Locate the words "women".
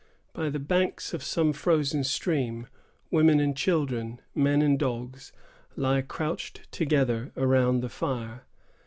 3.11-3.39